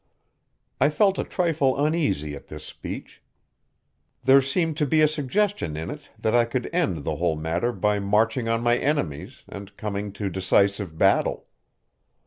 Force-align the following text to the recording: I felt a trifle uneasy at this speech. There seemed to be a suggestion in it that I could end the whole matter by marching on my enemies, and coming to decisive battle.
I 0.79 0.89
felt 0.89 1.19
a 1.19 1.23
trifle 1.23 1.77
uneasy 1.79 2.33
at 2.33 2.47
this 2.47 2.63
speech. 2.65 3.21
There 4.23 4.41
seemed 4.41 4.75
to 4.77 4.87
be 4.87 5.01
a 5.01 5.07
suggestion 5.07 5.77
in 5.77 5.91
it 5.91 6.09
that 6.17 6.33
I 6.33 6.43
could 6.45 6.71
end 6.73 7.03
the 7.03 7.17
whole 7.17 7.35
matter 7.35 7.71
by 7.71 7.99
marching 7.99 8.49
on 8.49 8.63
my 8.63 8.79
enemies, 8.79 9.43
and 9.47 9.77
coming 9.77 10.11
to 10.13 10.27
decisive 10.27 10.97
battle. 10.97 11.45